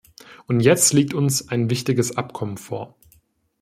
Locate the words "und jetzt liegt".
0.47-1.13